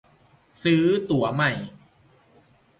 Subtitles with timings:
[0.63, 1.51] ซื้อตั๋วใหม่